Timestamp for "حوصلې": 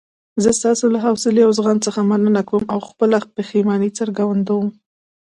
1.05-1.41